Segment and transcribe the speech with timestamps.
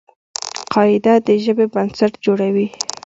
[0.73, 2.67] قاعده د ژبي بنسټ جوړوي.